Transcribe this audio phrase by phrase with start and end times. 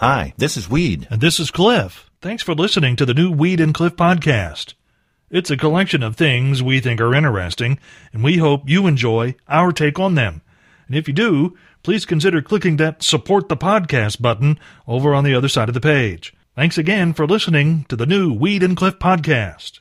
[0.00, 1.06] Hi, this is Weed.
[1.10, 2.10] And this is Cliff.
[2.22, 4.72] Thanks for listening to the new Weed and Cliff podcast.
[5.28, 7.78] It's a collection of things we think are interesting,
[8.10, 10.40] and we hope you enjoy our take on them.
[10.86, 14.58] And if you do, please consider clicking that support the podcast button
[14.88, 16.32] over on the other side of the page.
[16.56, 19.80] Thanks again for listening to the new Weed and Cliff podcast.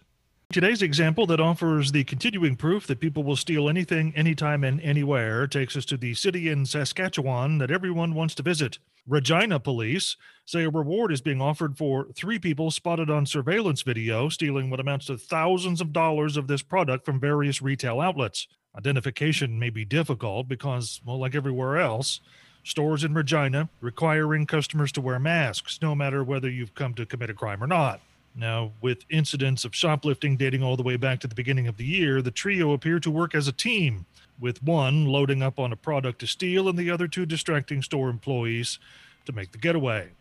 [0.51, 5.47] Today's example that offers the continuing proof that people will steal anything, anytime, and anywhere
[5.47, 8.79] takes us to the city in Saskatchewan that everyone wants to visit.
[9.09, 10.15] Regina police
[10.45, 14.79] say a reward is being offered for three people spotted on surveillance video stealing what
[14.79, 18.47] amounts to thousands of dollars of this product from various retail outlets.
[18.77, 22.19] Identification may be difficult because, well, like everywhere else,
[22.63, 27.31] stores in Regina requiring customers to wear masks no matter whether you've come to commit
[27.31, 28.01] a crime or not.
[28.39, 31.83] Now, with incidents of shoplifting dating all the way back to the beginning of the
[31.83, 34.05] year, the trio appear to work as a team,
[34.39, 38.09] with one loading up on a product to steal and the other two distracting store
[38.09, 38.79] employees
[39.25, 40.11] to make the getaway.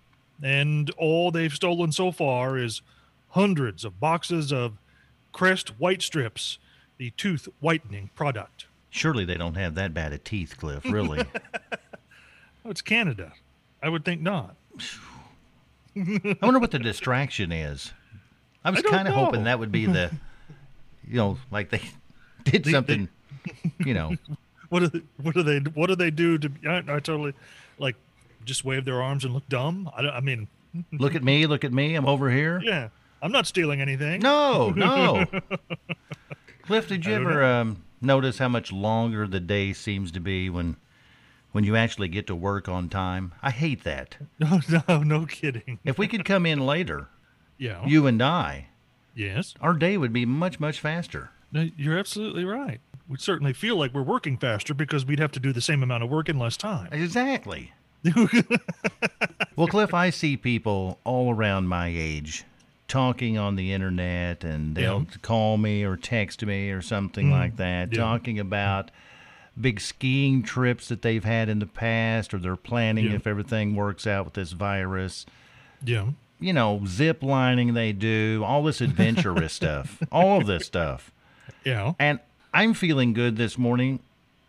[0.42, 2.82] And all they've stolen so far is
[3.28, 4.78] hundreds of boxes of
[5.30, 6.58] Crest White Strips,
[6.96, 8.66] the tooth whitening product.
[8.90, 11.20] Surely they don't have that bad a teeth, Cliff, really.
[11.72, 13.32] oh, it's Canada.
[13.80, 14.56] I would think not.
[15.96, 17.92] I wonder what the distraction is.
[18.64, 20.10] I was kind of hoping that would be the,
[21.08, 21.82] you know, like they
[22.44, 23.08] did something,
[23.44, 24.14] they, you know.
[24.68, 26.50] What do they, what do they what do they do to?
[26.66, 27.32] I, I totally
[27.78, 27.96] like
[28.44, 29.90] just wave their arms and look dumb.
[29.96, 30.48] I, I mean,
[30.92, 31.94] look at me, look at me.
[31.94, 32.60] I'm over here.
[32.62, 32.88] Yeah,
[33.22, 34.20] I'm not stealing anything.
[34.20, 35.24] No, no.
[36.62, 40.76] Cliff, did you ever um, notice how much longer the day seems to be when
[41.52, 43.32] when you actually get to work on time?
[43.42, 44.16] I hate that.
[44.38, 45.78] No, no, no kidding.
[45.84, 47.08] if we could come in later,
[47.58, 48.68] yeah, you and I,
[49.14, 51.30] yes, our day would be much much faster.
[51.52, 52.80] No, you're absolutely right.
[53.08, 56.04] We'd certainly feel like we're working faster because we'd have to do the same amount
[56.04, 56.88] of work in less time.
[56.92, 57.72] Exactly.
[59.56, 62.44] well, Cliff, I see people all around my age
[62.86, 65.16] talking on the internet and they'll yeah.
[65.22, 67.32] call me or text me or something mm.
[67.32, 67.98] like that, yeah.
[67.98, 68.90] talking about
[69.60, 73.14] big skiing trips that they've had in the past or they're planning yeah.
[73.14, 75.26] if everything works out with this virus.
[75.84, 76.10] Yeah.
[76.40, 81.10] You know, zip lining they do, all this adventurous stuff, all of this stuff.
[81.64, 81.94] Yeah.
[81.98, 82.20] And
[82.54, 84.00] I'm feeling good this morning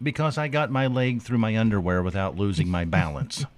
[0.02, 3.46] because I got my leg through my underwear without losing my balance.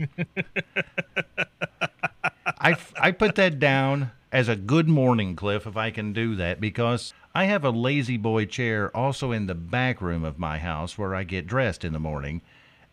[2.46, 6.62] I, I put that down as a good morning, Cliff, if I can do that,
[6.62, 10.98] because I have a lazy boy chair also in the back room of my house
[10.98, 12.42] where I get dressed in the morning.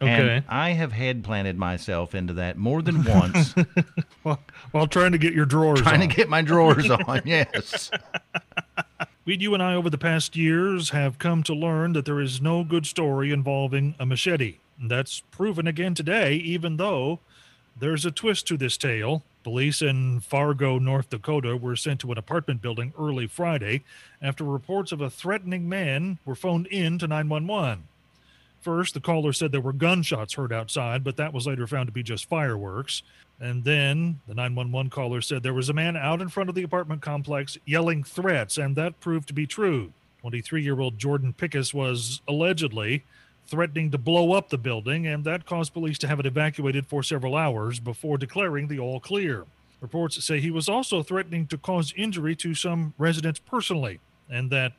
[0.00, 0.36] Okay.
[0.36, 3.54] And I have head planted myself into that more than once.
[4.22, 6.08] while, while trying to get your drawers trying on.
[6.08, 7.90] to get my drawers on, yes.
[9.24, 12.40] Weed, you and I, over the past years, have come to learn that there is
[12.40, 14.56] no good story involving a machete.
[14.80, 17.18] That's proven again today, even though
[17.78, 19.24] there's a twist to this tale.
[19.42, 23.82] Police in Fargo, North Dakota were sent to an apartment building early Friday
[24.22, 27.84] after reports of a threatening man were phoned in to 911.
[28.60, 31.92] First, the caller said there were gunshots heard outside, but that was later found to
[31.92, 33.02] be just fireworks.
[33.40, 36.64] And then the 911 caller said there was a man out in front of the
[36.64, 39.92] apartment complex yelling threats, and that proved to be true.
[40.22, 43.04] 23 year old Jordan Pickus was allegedly
[43.46, 47.02] threatening to blow up the building, and that caused police to have it evacuated for
[47.02, 49.46] several hours before declaring the all clear.
[49.80, 54.72] Reports say he was also threatening to cause injury to some residents personally, and that,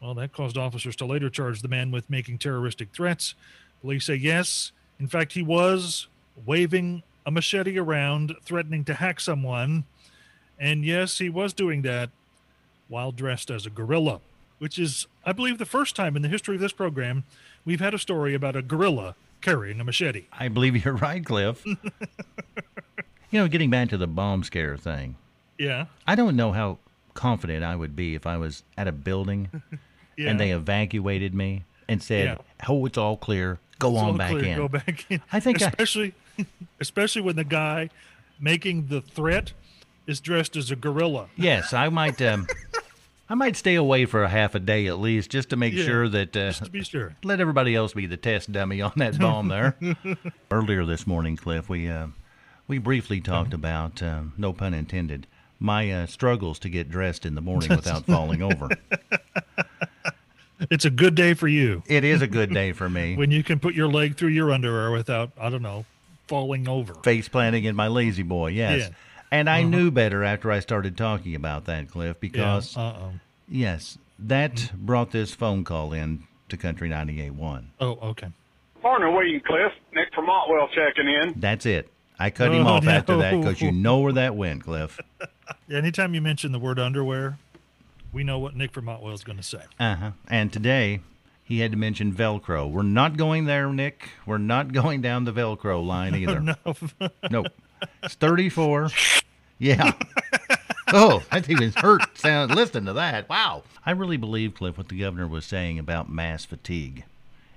[0.00, 3.34] well, that caused officers to later charge the man with making terroristic threats.
[3.82, 6.06] Police say yes, in fact, he was
[6.46, 9.84] waving a machete around, threatening to hack someone.
[10.58, 12.10] And yes, he was doing that
[12.88, 14.20] while dressed as a gorilla,
[14.58, 17.24] which is, I believe, the first time in the history of this program
[17.64, 20.24] we've had a story about a gorilla carrying a machete.
[20.32, 21.64] I believe you're right, Cliff.
[21.66, 21.76] you
[23.32, 25.16] know, getting back to the bomb scare thing.
[25.58, 25.86] Yeah.
[26.06, 26.78] I don't know how
[27.14, 29.62] confident I would be if I was at a building
[30.16, 30.30] yeah.
[30.30, 32.68] and they evacuated me and said, yeah.
[32.68, 33.58] "Oh, it's all clear.
[33.78, 34.44] Go it's on back clear.
[34.44, 35.20] in." Go back in.
[35.32, 36.14] I think especially
[36.80, 37.90] especially when the guy
[38.38, 39.52] making the threat
[40.06, 41.28] is dressed as a gorilla.
[41.36, 42.20] Yes, I might.
[42.22, 42.46] Um,
[43.28, 45.84] I might stay away for a half a day at least, just to make yeah,
[45.84, 46.36] sure that.
[46.36, 47.14] Uh, just to be sure.
[47.22, 49.76] Let everybody else be the test dummy on that bomb there.
[50.50, 52.08] Earlier this morning, Cliff, we uh,
[52.66, 53.56] we briefly talked uh-huh.
[53.56, 55.26] about, uh, no pun intended,
[55.58, 58.68] my uh, struggles to get dressed in the morning without falling over.
[60.70, 61.82] It's a good day for you.
[61.86, 63.16] It is a good day for me.
[63.18, 65.84] when you can put your leg through your underwear without, I don't know,
[66.28, 66.94] falling over.
[66.94, 68.80] Face planting in my lazy boy, yes.
[68.80, 68.88] Yeah.
[69.32, 69.68] And I uh-huh.
[69.68, 72.82] knew better after I started talking about that, Cliff, because yeah.
[72.82, 73.12] uh-oh.
[73.48, 74.86] yes, that mm-hmm.
[74.86, 77.64] brought this phone call in to Country 98.1.
[77.80, 78.28] Oh, okay.
[78.82, 79.72] Morning, Weed Cliff.
[79.92, 81.34] Nick from Otwell checking in.
[81.38, 81.90] That's it.
[82.18, 85.00] I cut him Oh, off after that because you know where that went, Cliff.
[85.70, 87.38] Anytime you mention the word underwear,
[88.12, 89.62] we know what Nick from Otwell is going to say.
[89.78, 90.10] Uh huh.
[90.28, 91.00] And today
[91.44, 92.70] he had to mention Velcro.
[92.70, 94.10] We're not going there, Nick.
[94.26, 96.40] We're not going down the Velcro line either.
[96.40, 96.54] no,
[97.30, 97.46] Nope.
[98.02, 98.90] It's 34.
[99.58, 99.92] Yeah.
[100.92, 103.28] oh, that even hurt sound listen to that.
[103.28, 103.62] Wow.
[103.84, 107.04] I really believe, Cliff, what the governor was saying about mask fatigue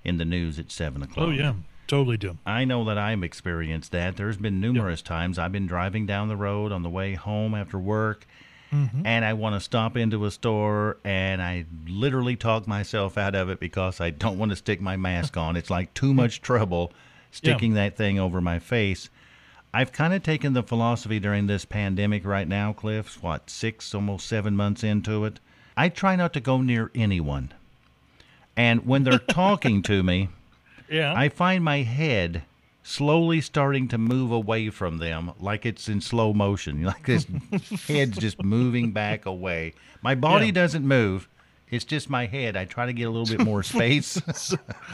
[0.03, 1.27] in the news at 7 o'clock.
[1.27, 1.53] oh yeah,
[1.87, 2.37] totally do.
[2.45, 4.17] I know that I've experienced that.
[4.17, 7.77] There's been numerous times I've been driving down the road on the way home after
[7.79, 8.25] work,
[8.73, 9.05] Mm-hmm.
[9.05, 13.49] and I want to stop into a store, and I literally talk myself out of
[13.49, 15.55] it because I don't want to stick my mask on.
[15.55, 16.91] It's like too much trouble
[17.29, 19.09] sticking that thing over my face.
[19.75, 24.27] I've kind of taken the philosophy during this pandemic right now, Cliff, what, six, almost
[24.27, 25.39] seven months into it.
[25.77, 27.51] I try not to go near anyone.
[28.57, 30.29] And when they're talking to me,
[30.89, 32.43] Yeah, I find my head
[32.83, 36.83] slowly starting to move away from them like it's in slow motion.
[36.85, 37.25] Like this
[37.87, 39.73] head's just moving back away.
[40.01, 40.51] My body Yeah.
[40.51, 41.27] doesn't move.
[41.71, 42.55] It's just my head.
[42.55, 44.21] I try to get a little bit more space.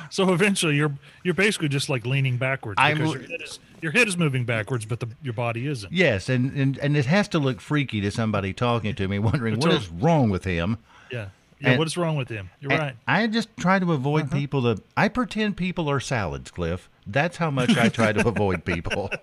[0.09, 0.93] so eventually you're
[1.23, 4.45] you're basically just like leaning backwards I'm- because your head, is, your head is moving
[4.45, 5.91] backwards, but the, your body isn't.
[5.91, 9.59] yes, and, and and it has to look freaky to somebody talking to me, wondering
[9.59, 10.77] what is wrong with him.
[11.11, 11.69] Yeah, yeah.
[11.71, 12.49] And- what is wrong with him?
[12.59, 12.95] You're right.
[13.07, 14.35] I just try to avoid Uh-huh.
[14.37, 16.89] people that I pretend people are salads, Cliff.
[17.07, 19.09] That's how much I try to avoid people.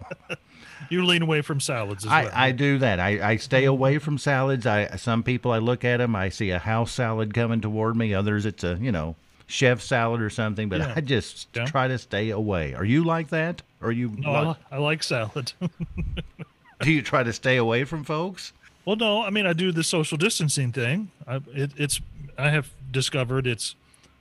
[0.89, 2.31] You lean away from salads as well.
[2.33, 3.01] I, I do that.
[3.01, 4.67] I, I stay away from salads.
[4.67, 6.15] I some people I look at them.
[6.15, 8.15] I see a house salad coming toward me.
[8.15, 9.17] Others it's a you know
[9.49, 10.69] chef salad or something.
[10.69, 10.93] But Yeah.
[10.95, 11.65] I just Yeah.
[11.65, 12.73] try to stay away.
[12.75, 13.63] Are you like that?
[13.81, 15.53] Or you no, I, like- li- I like salad.
[16.81, 18.53] do you try to stay away from folks?
[18.85, 21.11] well, no, I mean I do the social distancing thing.
[21.27, 22.01] I, it, it's
[22.39, 23.75] I have discovered it's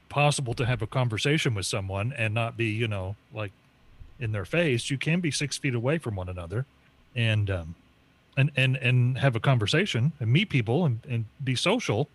[0.10, 3.52] possible to have a conversation with someone and not be you know like
[4.20, 4.90] in their face.
[4.90, 6.66] You can be six feet away from one another,
[7.16, 7.76] and um,
[8.38, 12.10] and and and have a conversation and meet people and, and be social.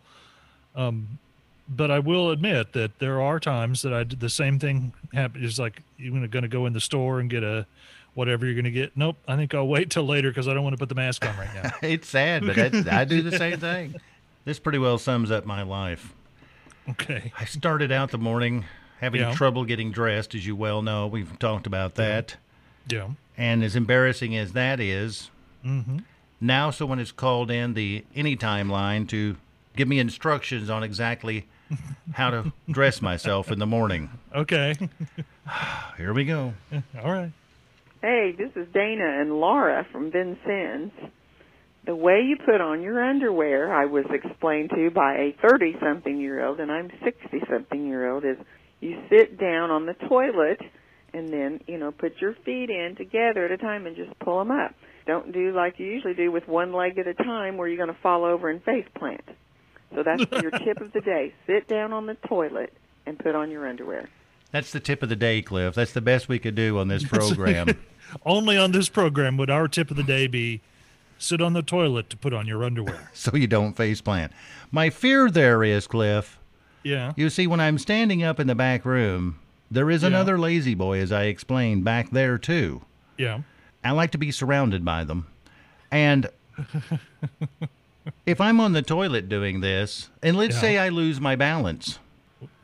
[0.75, 1.19] Um,
[1.69, 5.43] but I will admit that there are times that I the same thing happen.
[5.45, 7.67] Is like you're going to go in the store and get a
[8.15, 8.97] whatever you're going to get.
[8.97, 11.25] Nope, I think I'll wait till later because I don't want to put the mask
[11.27, 11.71] on right now.
[11.83, 13.95] It's sad, but I do the same thing.
[14.45, 16.15] This pretty well sums up my life.
[16.89, 17.33] Okay.
[17.39, 18.65] I started out the morning
[19.01, 19.35] having Yeah.
[19.35, 21.07] trouble getting dressed, as you well know.
[21.07, 22.37] We've talked about that.
[22.89, 23.09] Yeah.
[23.37, 25.31] And as embarrassing as that is,
[25.65, 25.99] Mm-hmm.
[26.41, 29.37] now someone has called in the anytime line to
[29.77, 31.47] give me instructions on exactly
[32.15, 34.09] how to dress myself in the morning.
[34.35, 34.75] Okay.
[35.99, 36.55] Here we go.
[37.03, 37.33] All right.
[38.01, 40.93] Hey, this is Dana and Laura from Vincennes.
[41.87, 46.19] The way you put on your underwear, I was explained to by a 30 something
[46.19, 48.37] year old, and I'm 60 something year old, is
[48.81, 50.61] you sit down on the toilet
[51.13, 54.39] and then, you know, put your feet in together at a time and just pull
[54.39, 54.75] them up.
[55.07, 57.95] Don't do like you usually do with one leg at a time where you're going
[57.95, 59.25] to fall over and face plant.
[59.95, 61.35] So that's your tip of the day.
[61.47, 62.73] Sit down on the toilet
[63.07, 64.09] and put on your underwear.
[64.53, 65.75] That's the tip of the day, Cliff.
[65.75, 67.77] That's the best we could do on this program.
[68.27, 70.61] Only on this program would our tip of the day be
[71.21, 73.11] sit on the toilet to put on your underwear.
[73.15, 74.33] so you don't face plant.
[74.73, 76.39] My fear there is, Cliff,
[76.83, 77.13] Yeah.
[77.17, 79.39] you see, when I'm standing up in the back room,
[79.71, 80.09] there is Yeah.
[80.09, 82.83] another lazy boy, as I explained, back there too.
[83.17, 83.41] Yeah.
[83.85, 85.27] I like to be surrounded by them.
[85.91, 86.29] And
[88.27, 90.61] if I'm on the toilet doing this, and let's Yeah.
[90.61, 91.99] say I lose my balance,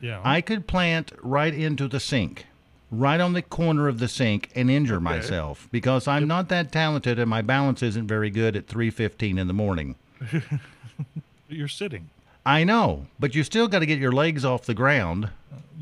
[0.01, 0.21] Yeah.
[0.23, 2.47] I could plant right into the sink,
[2.91, 7.19] right on the corner of the sink, and injure myself because I'm not that talented
[7.19, 9.95] and my balance isn't very good at 3:15 in the morning.
[11.49, 12.09] You're sitting.
[12.45, 15.29] I know, but you still got to get your legs off the ground.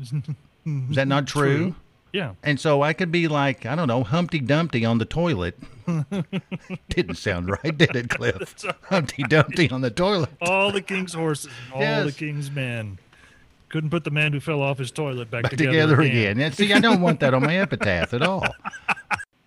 [0.00, 0.12] Is
[0.96, 1.56] that not true?
[1.58, 1.74] True.
[2.12, 2.34] Yeah.
[2.42, 5.58] And so I could be like, I don't know, Humpty Dumpty on the toilet.
[6.88, 8.54] Didn't sound right, did it, Cliff?
[8.84, 10.30] Humpty Dumpty on the toilet.
[10.40, 12.06] All the king's horses, and all Yes.
[12.06, 12.98] the king's men.
[13.68, 16.16] Couldn't put the man who fell off his toilet back, Back together, together again.
[16.16, 16.40] again.
[16.40, 18.46] And see, I don't want that on my epitaph at all.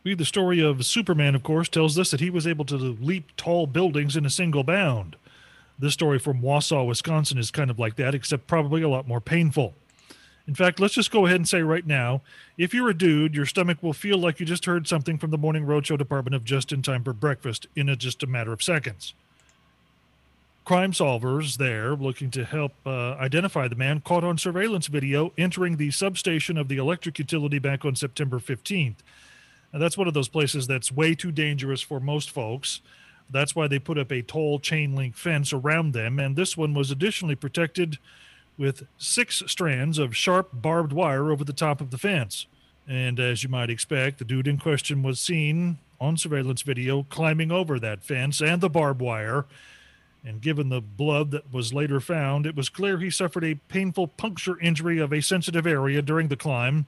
[0.01, 3.35] We, the story of Superman, of course, tells us that he was able to leap
[3.35, 5.17] tall buildings in a single bound.
[5.77, 9.19] This story from Wausau, Wisconsin is kind of like that, except probably a lot more
[9.19, 9.73] painful.
[10.47, 12.21] In fact, let's just go ahead and say right now
[12.57, 15.38] if you're a dude, your stomach will feel like you just heard something from the
[15.38, 18.63] Morning Roadshow department of Just in Time for Breakfast in a, just a matter of
[18.63, 19.13] seconds.
[20.69, 25.77] Crime solvers there looking to help uh, identify the man caught on surveillance video entering
[25.77, 28.97] the substation of the electric utility back on September 15th.
[29.73, 32.81] Now, that's one of those places that's way too dangerous for most folks.
[33.31, 36.19] That's why they put up a tall chain link fence around them.
[36.19, 37.97] And this one was additionally protected
[38.55, 42.45] with six strands of sharp barbed wire over the top of the fence.
[42.88, 47.51] And as you might expect, the dude in question was seen on surveillance video climbing
[47.51, 49.47] over that fence and the barbed wire.
[50.23, 54.07] And given the blood that was later found, it was clear he suffered a painful
[54.07, 56.88] puncture injury of a sensitive area during the climb,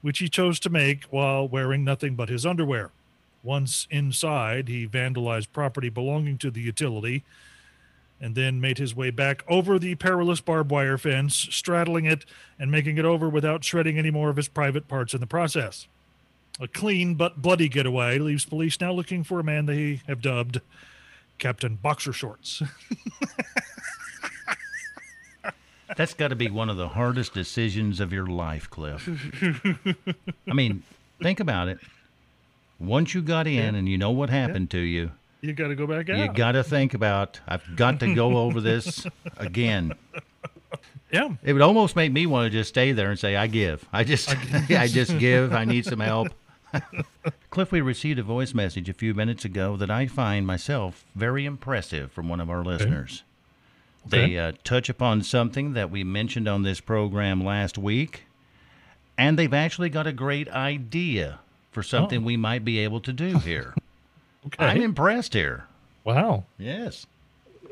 [0.00, 2.90] which he chose to make while wearing nothing but his underwear.
[3.42, 7.24] Once inside, he vandalized property belonging to the utility
[8.20, 12.24] and then made his way back over the perilous barbed wire fence, straddling it
[12.58, 15.88] and making it over without shredding any more of his private parts in the process.
[16.60, 20.60] A clean but bloody getaway leaves police now looking for a man they have dubbed
[21.42, 22.62] Captain Boxer Shorts.
[25.96, 29.08] That's got to be one of the hardest decisions of your life, Cliff.
[30.48, 30.84] I mean,
[31.20, 31.80] think about it.
[32.78, 35.88] Once you got in and you know what happened to you, you got to go
[35.88, 36.18] back out.
[36.18, 39.04] you got to think about, I've got to go over this
[39.36, 39.94] again.
[41.10, 41.30] yeah.
[41.42, 43.84] It would almost make me want to just stay there and say, I give.
[43.92, 44.28] I just,
[44.70, 45.52] I just give.
[45.52, 46.28] I need some help.
[47.50, 51.44] Cliff, we received a voice message a few minutes ago that I find myself very
[51.44, 53.22] impressive from one of our listeners.
[54.06, 54.26] Okay.
[54.30, 58.24] They uh, touch upon something that we mentioned on this program last week,
[59.16, 61.38] and they've actually got a great idea
[61.70, 62.26] for something Oh.
[62.26, 63.74] we might be able to do here.
[64.46, 64.64] Okay.
[64.64, 65.64] I'm impressed here.
[66.04, 66.44] wow.
[66.58, 67.06] Yes.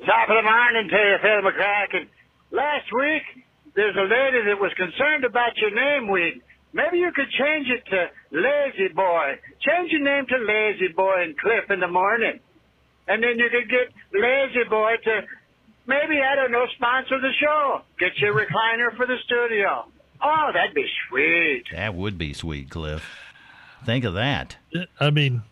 [0.07, 2.07] Top of the morning to you, Phil McCracken.
[2.53, 6.41] Last week, there's a lady that was concerned about your name week.
[6.73, 9.39] Maybe you could change it to Lazy Boy.
[9.61, 12.39] Change your name to Lazy Boy and Cliff in the morning.
[13.09, 15.23] And then you could get La-Z-Boy to
[15.87, 17.83] maybe, I don't know, sponsor the show.
[17.99, 19.87] Get your recliner for the studio.
[20.23, 21.65] Oh, that'd be sweet.
[21.73, 23.03] That would be sweet, Cliff.
[23.85, 24.57] Think of that.
[25.01, 25.43] I mean,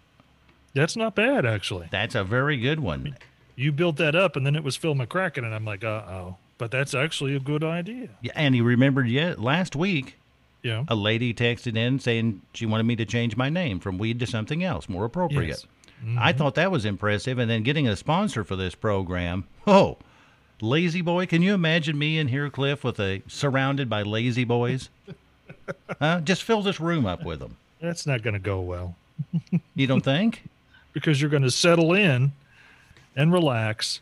[0.72, 1.88] that's not bad, actually.
[1.90, 3.16] That's a very good one.
[3.56, 6.36] You built that up, and then it was Phil McCracken, and I'm like, uh oh.
[6.58, 8.10] But that's actually a good idea.
[8.20, 10.16] Yeah, and he remembered yet last week
[10.62, 10.84] Yeah.
[10.88, 14.26] a lady texted in saying she wanted me to change my name from weed to
[14.26, 15.48] something else more appropriate.
[15.48, 15.66] Yes.
[16.00, 16.38] I mm-hmm.
[16.38, 17.38] thought that was impressive.
[17.38, 19.44] And then getting a sponsor for this program.
[19.66, 19.98] Oh,
[20.60, 21.26] lazy boy!
[21.26, 24.90] Can you imagine me in here, Cliff, with a surrounded by lazy boys?
[26.00, 26.20] huh?
[26.20, 27.56] Just fill this room up with them.
[27.80, 28.96] That's not going to go well
[29.74, 30.42] You don't think?
[30.92, 32.32] because you're going to settle in
[33.14, 34.00] and relax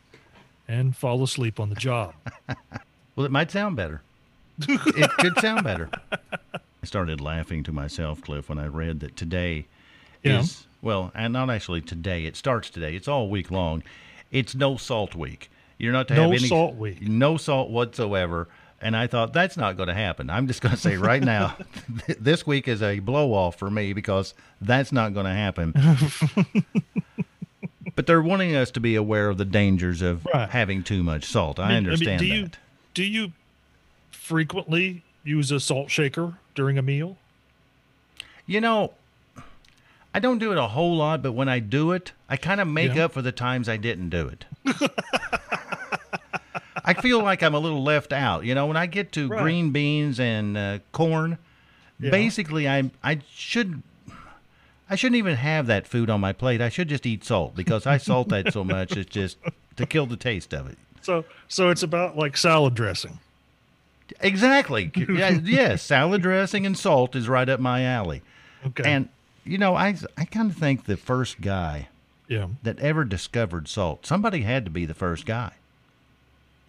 [0.68, 2.14] and fall asleep on the job.
[3.14, 4.02] Well, it might sound better.
[4.68, 5.88] it could sound better.
[6.86, 9.66] I started laughing to myself, Cliff, when I read that today
[10.22, 10.38] Yeah.
[10.38, 12.26] is well, and not actually today.
[12.26, 12.94] It starts today.
[12.94, 13.82] It's all week long.
[14.30, 15.50] It's no salt week.
[15.78, 17.02] You're not to No have any salt week.
[17.02, 18.46] No salt whatsoever.
[18.80, 20.30] And I thought that's not going to happen.
[20.30, 21.56] I'm just going to say right now,
[22.20, 25.74] this week is a blow off for me because that's not going to happen.
[27.96, 30.48] but they're wanting us to be aware of the dangers of Right.
[30.50, 31.58] having too much salt.
[31.58, 32.34] I, mean- understand do that.
[32.36, 32.50] you
[32.94, 33.32] do you
[34.12, 37.16] frequently use a salt shaker during a meal?
[38.46, 38.92] You know,
[40.12, 42.66] I don't do it a whole lot, but when I do it, I kind of
[42.66, 43.04] make Yeah.
[43.04, 44.44] up for the times I didn't do it.
[46.84, 48.44] I feel like I'm a little left out.
[48.44, 49.42] You know, when I get to Right.
[49.42, 51.38] green beans and uh, corn,
[51.98, 52.10] Yeah.
[52.10, 53.82] basically I I should
[54.88, 56.60] I shouldn't even have that food on my plate.
[56.60, 59.36] I should just eat salt because I salt that so much it's just
[59.76, 60.78] to kill the taste of it.
[61.02, 63.18] So so it's about like salad dressing.
[64.20, 64.90] Exactly.
[65.08, 68.22] yeah, yes, salad dressing and salt is right up my alley.
[68.66, 68.84] Okay.
[68.90, 69.08] And
[69.44, 71.88] you know, I I kind of think the first guy
[72.28, 72.48] yeah.
[72.62, 75.52] that ever discovered salt, somebody had to be the first guy.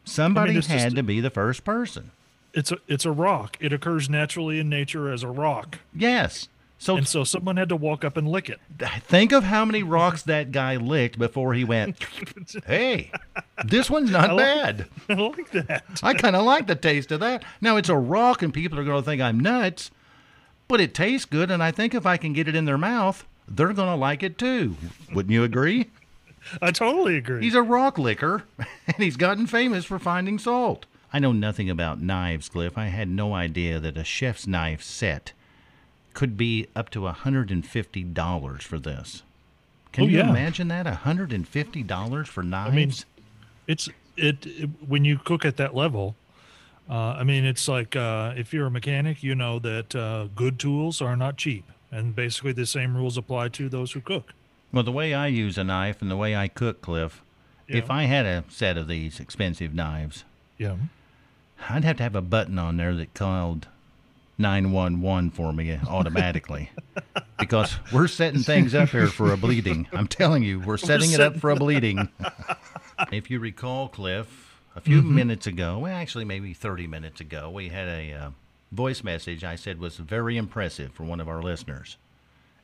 [0.06, 2.12] Somebody it's just- had to be the first person.
[2.54, 3.58] It's a it's a rock.
[3.60, 5.80] It occurs naturally in nature as a rock.
[5.94, 6.48] Yes.
[6.80, 8.60] So And so someone had to walk up and lick it.
[9.08, 11.98] think of how many rocks that guy licked before he went,
[12.68, 13.12] "Hey,
[13.66, 14.88] this one's not like- bad.
[15.10, 15.84] I like that.
[16.04, 18.84] I kind of like the taste of that." Now it's a rock, and people are
[18.84, 19.90] going to think I'm nuts,
[20.68, 23.26] but it tastes good, and I think if I can get it in their mouth,
[23.48, 24.76] they're going to like it too.
[25.14, 25.90] Wouldn't you agree?
[26.62, 27.42] I totally agree.
[27.42, 30.86] He's a rock licker, and he's gotten famous for finding salt.
[31.12, 32.78] I know nothing about knives, Cliff.
[32.78, 35.34] I had no idea that a chef's knife set
[36.18, 39.22] could be up to $150 for this.
[39.92, 40.30] Can Oh, you yeah.
[40.30, 40.88] imagine that?
[40.88, 42.72] $150 for knives?
[42.72, 42.94] I mean,
[43.68, 46.16] it's it, it when you cook at that level.
[46.90, 50.58] Uh, I mean, it's like uh, if you're a mechanic, you know that uh, good
[50.58, 54.34] tools are not cheap, and basically the same rules apply to those who cook.
[54.72, 57.22] well, the way I use a knife and the way I cook, Cliff,
[57.68, 60.24] if I had a set of these expensive knives,
[60.58, 60.78] Yeah.
[61.70, 63.68] I'd have to have a button on there that called
[64.38, 66.70] 911 for me automatically.
[67.40, 69.88] because we're setting things up here for a bleeding.
[69.94, 72.10] I'm telling you, we're setting it up for a bleeding.
[73.12, 77.70] if you recall, Cliff, a few minutes ago, well, actually, maybe 30 minutes ago, we
[77.70, 78.30] had a uh,
[78.72, 81.98] voice message I said was very impressive for one of our listeners.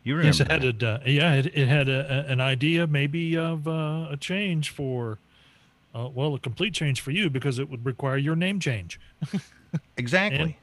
[0.04, 0.28] You remember?
[0.38, 0.84] Yes, it had that.
[0.84, 4.70] a, uh, yeah, it, it had a, a- an idea maybe of uh, a change
[4.70, 5.18] for,
[5.96, 9.00] uh, well, a complete change for you because it would require your name change,
[9.98, 10.40] exactly.
[10.42, 10.54] and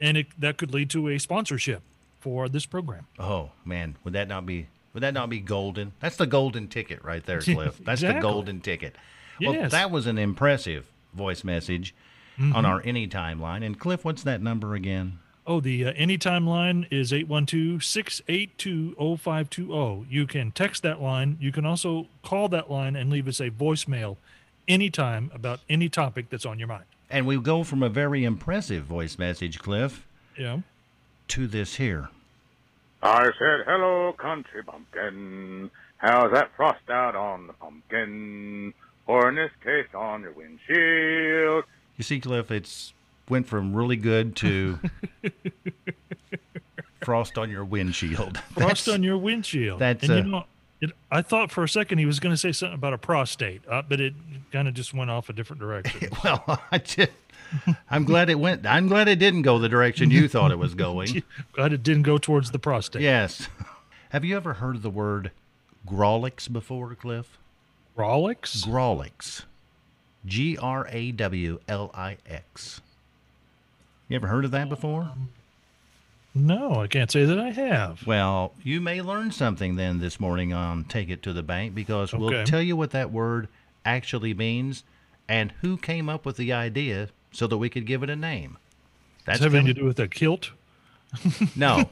[0.00, 1.82] it, that could lead to a sponsorship
[2.20, 3.06] for this program.
[3.18, 5.92] Oh man, would that not be would that not be golden?
[6.00, 7.78] That's the golden ticket right there, Cliff.
[7.84, 8.96] That's the golden ticket.
[9.40, 9.72] Well, Yes.
[9.72, 11.94] that was an impressive voice message
[12.38, 13.62] on our anytime line.
[13.62, 15.18] And Cliff, what's that number again?
[15.46, 20.06] Oh, the uh, anytime line is 812 682 0520.
[20.10, 21.36] You can text that line.
[21.40, 24.16] You can also call that line and leave us a voicemail
[24.68, 26.84] anytime about any topic that's on your mind.
[27.10, 30.06] And we go from a very impressive voice message, Cliff,
[30.36, 30.60] Yeah.
[31.28, 32.08] to this here.
[33.02, 35.70] I said, hello, country bumpkin.
[35.98, 38.74] How's that frost out on the pumpkin?
[39.06, 41.64] Or in this case, on your windshield.
[41.96, 42.92] You see, Cliff, it's
[43.28, 44.78] went from really good to
[47.02, 48.38] frost on your windshield.
[48.38, 48.56] Frost
[48.86, 49.78] That's- on your windshield.
[49.78, 50.44] that's, and uh, you know,
[50.80, 53.62] it, I thought for a second he was going to say something about a prostate,
[53.68, 54.14] uh, but it
[54.52, 56.10] kind of just went off a different direction.
[56.24, 57.10] Well, I just,
[57.90, 58.66] I'm glad it went.
[58.66, 61.22] I'm glad it didn't go the direction you thought it was going.
[61.52, 63.02] Glad it didn't go towards the prostate.
[63.02, 63.48] Yes.
[64.10, 65.30] Have you ever heard of the word
[65.86, 67.38] Grawlix before, Cliff?
[67.96, 68.66] Rolex?
[68.66, 69.44] Grawlix.
[70.24, 72.80] G R A W L I X.
[74.08, 75.12] You ever heard of that before?
[76.36, 78.06] No, I can't say that I have.
[78.06, 82.12] Well, you may learn something then this morning on Take It to the Bank because
[82.12, 83.48] we'll tell you what that word
[83.86, 84.84] actually means
[85.30, 88.58] and who came up with the idea so that we could give it a name.
[89.20, 90.50] Does That's it have anything coming- to do with a kilt?
[91.56, 91.88] No.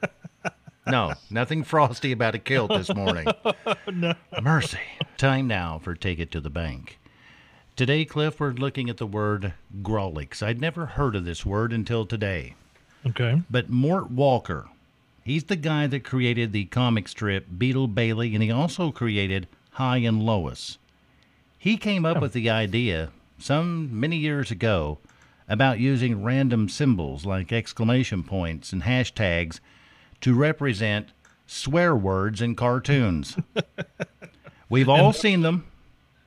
[0.86, 3.26] no, nothing frosty about a kilt this morning.
[3.92, 4.14] No.
[4.42, 4.78] Mercy.
[5.18, 6.98] Time now for Take It to the Bank.
[7.76, 10.42] Today, Cliff, we're looking at the word Grawlix.
[10.42, 12.54] I'd never heard of this word until today.
[13.06, 13.42] Okay.
[13.50, 14.68] But Mort Walker,
[15.24, 19.98] he's the guy that created the comic strip Beetle Bailey, and he also created Hi
[19.98, 20.78] and Lois.
[21.58, 22.20] He came up oh.
[22.20, 24.98] with the idea some many years ago
[25.48, 29.60] about using random symbols like exclamation points and hashtags
[30.20, 31.08] to represent
[31.46, 33.36] swear words in cartoons.
[34.68, 35.66] We've all seen them,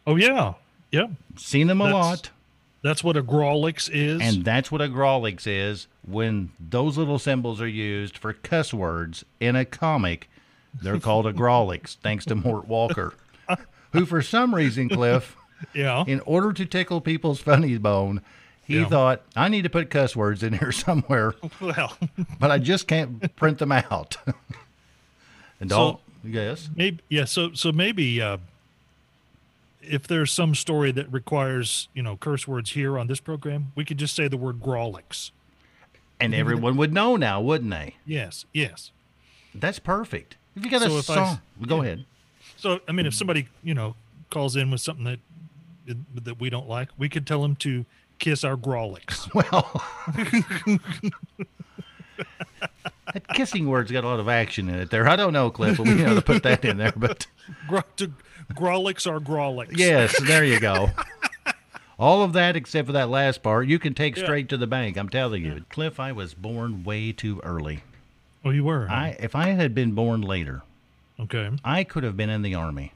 [0.08, 0.54] Oh, yeah.
[0.92, 1.12] Yep.
[1.38, 2.30] seen them a That's- lot.
[2.84, 4.22] That's what a Grawlix is.
[4.22, 9.24] And that's what a Grawlix is when those little symbols are used for cuss words
[9.40, 10.30] in a comic.
[10.74, 13.14] They're called a Grawlix, thanks to Mort Walker,
[13.94, 15.36] who, for some reason, Cliff,
[15.76, 16.04] yeah.
[16.08, 18.22] in order to tickle people's funny bone,
[18.66, 18.88] he Yeah.
[18.88, 21.98] thought, I need to put cuss words in here somewhere, well,
[22.40, 24.18] but I just can't print them out.
[25.60, 27.26] and So- all, yes, maybe yeah.
[27.26, 28.38] So so maybe uh,
[29.82, 33.84] if there's some story that requires you know curse words here on this program, we
[33.86, 35.32] could just say the word Grawlix.
[36.20, 37.96] and everyone would know now, wouldn't they?
[38.06, 38.46] Yes.
[38.54, 38.92] Yes.
[39.56, 40.38] That's perfect.
[40.56, 41.82] If you got So a if I- song, go yeah.
[41.84, 42.06] ahead.
[42.58, 43.96] So I mean, if somebody you know
[44.30, 45.20] calls in with something that
[46.24, 47.86] that we don't like, we could tell them to
[48.20, 49.28] kiss our Grawlix.
[49.34, 49.82] Well,
[53.14, 55.08] that kissing word's got a lot of action in it there.
[55.08, 56.94] I don't know, Cliff, but we know to put that in there.
[56.96, 57.28] But
[58.54, 59.78] Grawlix our Grawlix.
[59.78, 60.90] yes, there you go.
[62.00, 64.24] All of that except for that last part, you can take Yeah.
[64.24, 64.98] straight to the bank.
[64.98, 66.00] I'm telling you, Cliff.
[66.00, 67.82] I was born way too early.
[68.44, 68.88] Oh, you were.
[68.88, 68.94] huh?
[68.96, 70.64] I if I had been born later,
[71.20, 71.52] okay.
[71.64, 72.94] I could have been in the army.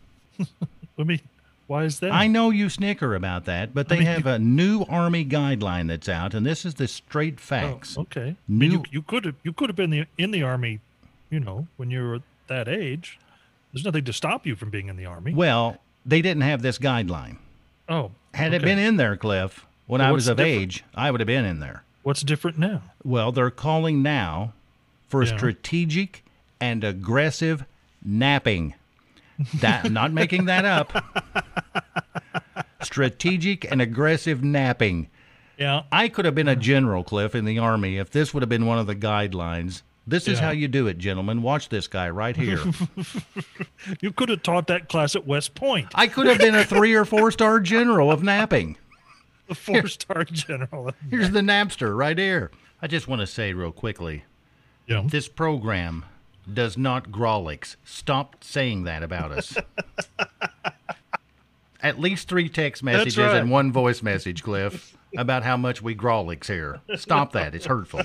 [0.98, 1.22] Let me.
[1.68, 2.12] Why is that?
[2.12, 6.08] I know you snicker about that, but they mean, have a new army guideline that's
[6.08, 7.98] out, and this is the straight Oh, facts.
[7.98, 8.30] okay.
[8.38, 10.80] I mean, you, you could have you could have been the, in the army,
[11.32, 13.20] you know, when you were that age.
[13.74, 15.34] There's nothing to stop you from being in the army.
[15.34, 17.38] Well, they didn't have this guideline.
[17.90, 20.62] oh, Had it been in there, Cliff, when I was of different?
[20.62, 21.84] age, I would have been in there.
[22.04, 22.84] what's different now?
[23.04, 24.54] Well, they're calling now
[25.10, 25.36] for Yeah.
[25.36, 26.24] strategic
[26.62, 27.66] and aggressive
[28.04, 28.76] napping.
[29.60, 30.94] That not making that up.
[32.82, 35.10] strategic and aggressive napping.
[35.58, 35.84] Yeah.
[35.92, 38.66] I could have been a general, Cliff, in the army if this would have been
[38.66, 39.82] one of the guidelines.
[40.08, 40.46] This is Yeah.
[40.48, 41.42] how you do it, gentlemen.
[41.42, 42.60] Watch this guy right here.
[44.02, 45.88] You could have taught that class at West Point.
[45.94, 48.78] I could have been a three or four star general of napping.
[49.48, 50.92] The four star general.
[51.12, 52.50] Here's the napster right here.
[52.82, 54.24] I just want to say real quickly
[54.88, 55.04] Yeah.
[55.06, 56.04] this program
[56.52, 57.76] does not Grawlix.
[57.84, 59.56] Stop saying that about us.
[61.86, 63.36] At least three text messages right.
[63.36, 66.80] and one voice message, Cliff, about how much we Grawlix here.
[66.96, 67.54] Stop that.
[67.54, 68.02] It's hurtful.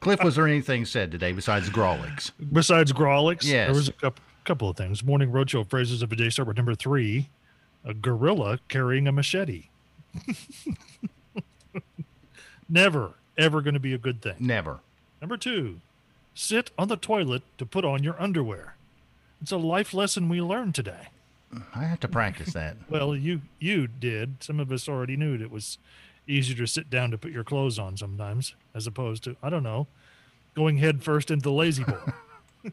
[0.00, 2.32] Cliff, was there anything said today besides Grawlix?
[2.52, 3.68] Besides Grawlix, Yes.
[3.68, 5.04] there was a couple, couple of things.
[5.04, 7.28] Morning Roadshow phrases of the day start with number three:
[7.84, 9.68] a gorilla carrying a machete.
[12.68, 14.34] Never, ever going to be a good thing.
[14.40, 14.80] Never.
[15.20, 15.80] Number two,
[16.34, 18.74] sit on the toilet to put on your underwear.
[19.40, 21.08] It's a life lesson we learned today.
[21.74, 22.76] I have to practice that.
[22.90, 24.42] Well, you you did.
[24.42, 25.78] Some of us already knew it was
[26.26, 29.62] easier to sit down to put your clothes on sometimes, as opposed to I don't
[29.62, 29.86] know,
[30.54, 31.98] going head first into the lazy boy.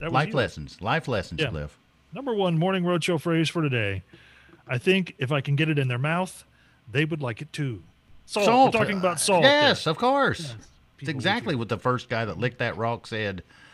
[0.00, 0.34] That was Life you.
[0.36, 0.80] lessons.
[0.80, 1.50] Life lessons, Yeah.
[1.50, 1.76] Cliff.
[2.14, 4.04] Number one morning roadshow phrase for today.
[4.68, 6.44] I think if I can get it in their mouth,
[6.90, 7.82] they would like it too.
[8.26, 8.72] Salt.
[8.74, 9.42] We're talking about salt.
[9.42, 10.54] Yes, of course.
[11.00, 13.42] It's exactly what the first guy that licked that rock said.